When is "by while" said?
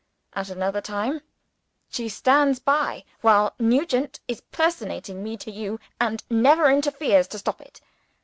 2.59-3.53